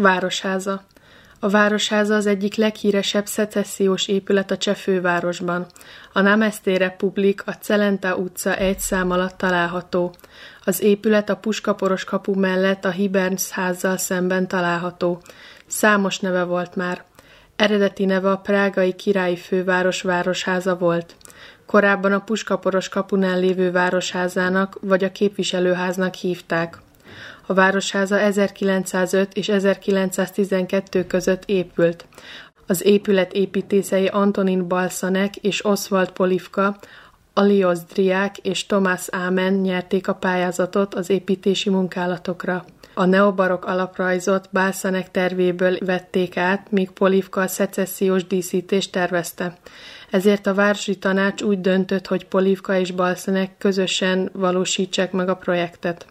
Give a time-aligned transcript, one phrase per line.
[0.00, 0.82] Városháza
[1.40, 5.66] a Városháza az egyik leghíresebb szecessziós épület a cseh fővárosban.
[6.12, 10.14] A Namesté Republik a Celenta utca egy szám alatt található.
[10.64, 15.20] Az épület a Puskaporos kapu mellett a Hiberns házzal szemben található.
[15.66, 17.04] Számos neve volt már.
[17.56, 21.14] Eredeti neve a prágai királyi főváros városháza volt.
[21.66, 26.78] Korábban a Puskaporos kapunál lévő városházának vagy a képviselőháznak hívták.
[27.46, 32.06] A városháza 1905 és 1912 között épült.
[32.66, 36.76] Az épület építészei Antonin Balszanek és Oswald Polivka,
[37.32, 42.64] Alios Driák és Tomás Ámen nyerték a pályázatot az építési munkálatokra.
[42.94, 49.58] A neobarok alaprajzot Balszanek tervéből vették át, míg Polivka a szecessziós díszítést tervezte.
[50.10, 56.06] Ezért a városi tanács úgy döntött, hogy Polivka és Balszanek közösen valósítsák meg a projektet.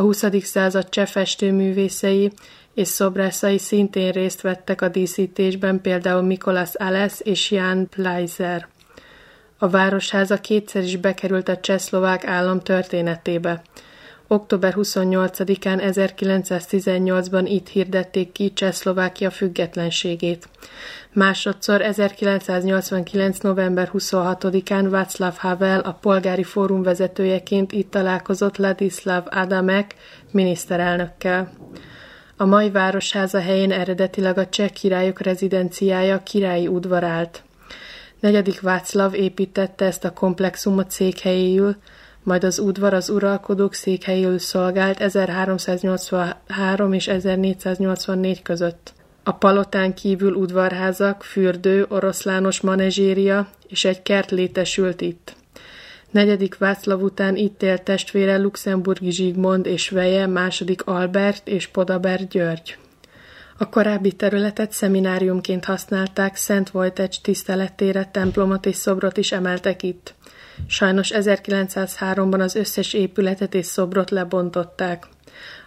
[0.00, 0.24] A 20.
[0.42, 2.32] század cseh festőművészei
[2.74, 8.68] és szobrászai szintén részt vettek a díszítésben, például Mikolas Ales és Jan Pleiser.
[9.58, 13.62] A városháza kétszer is bekerült a csehszlovák állam történetébe.
[14.32, 20.48] Október 28-án 1918-ban itt hirdették ki Csehszlovákia függetlenségét.
[21.12, 23.38] Másodszor 1989.
[23.38, 29.94] november 26-án Václav Havel a polgári fórum vezetőjeként itt találkozott Ladislav Adamek
[30.30, 31.52] miniszterelnökkel.
[32.36, 37.42] A mai városháza helyén eredetileg a cseh királyok rezidenciája királyi udvar állt.
[38.20, 41.76] Negyedik Václav építette ezt a komplexumot székhelyéül,
[42.22, 48.92] majd az udvar az uralkodók székhelyül szolgált 1383 és 1484 között.
[49.22, 55.36] A palotán kívül udvarházak, fürdő, oroszlános manezséria és egy kert létesült itt.
[56.10, 62.78] Negyedik Václav után itt élt testvére Luxemburgi Zsigmond és veje második Albert és Podabert György.
[63.58, 70.14] A korábbi területet szemináriumként használták, Szent Vojtecs tiszteletére templomot és szobrot is emeltek itt.
[70.66, 75.06] Sajnos 1903-ban az összes épületet és szobrot lebontották.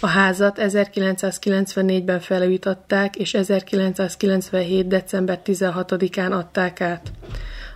[0.00, 4.86] A házat 1994-ben felújították, és 1997.
[4.86, 7.10] december 16-án adták át.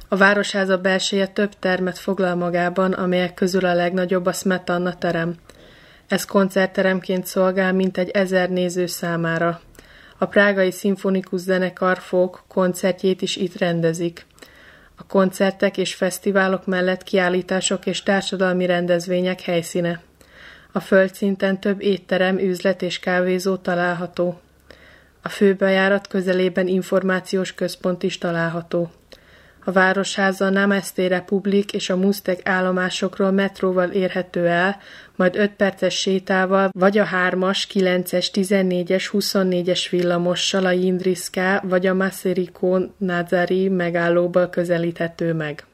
[0.09, 5.35] A városháza belseje több termet foglal magában, amelyek közül a legnagyobb a Smetanna terem.
[6.09, 9.61] Ez koncertteremként szolgál mintegy ezer néző számára.
[10.19, 14.27] A prágai szimfonikus zenekar folk koncertjét is itt rendezik.
[15.01, 20.01] A koncertek és fesztiválok mellett kiállítások és társadalmi rendezvények helyszíne.
[20.73, 24.41] A földszinten több étterem, üzlet és kávézó található.
[25.23, 28.91] A főbejárat közelében információs központ is található.
[29.65, 34.77] A városháza a Namesté Republik és a Mustek állomásokról metróval érhető el,
[35.17, 41.95] majd 5 perces sétával, vagy a 3-as, 9-es, 14-es, 24-es villamossal a Jindriszká vagy a
[41.95, 45.65] Maseriko Nazari megállóból közelíthető meg.